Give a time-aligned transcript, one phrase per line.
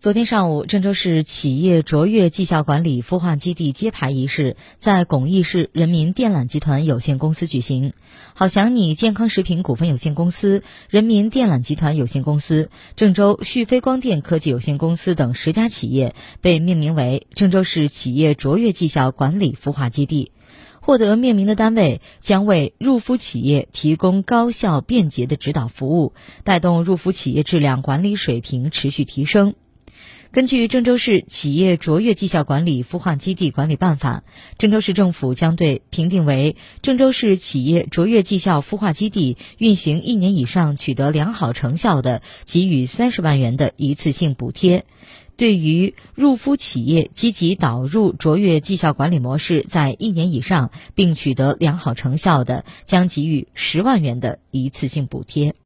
[0.00, 7.92] 昨天上午，郑州市企业卓越绩效管理孵化基地揭牌仪式在巩义市人民电缆集团有限公司举行。
[8.32, 20.32] 好想你健康食品股份有限公司、人民电缆集团有限公司、郑州旭飞光电科技有限公司等十家企业被命名为郑州市企业卓越绩效管理孵化基地。
[20.80, 29.56] 获得命名的单位将为入孵企业提供高效便捷的指导服务，带动入孵企业质量管理水平持续提升。
[30.32, 34.22] 根据郑州市企业卓越绩效管理孵化基地管理办法，
[34.58, 44.84] 郑州市政府将对评定为郑州市企业卓越绩效孵化基地运行一年以上取得良好成效的，给予三十万元的一次性补贴；
[45.36, 55.56] 对于入孵企业积极导入卓越绩效管理模式在一年以上并取得良好成效的，将给予十万元的一次性补贴。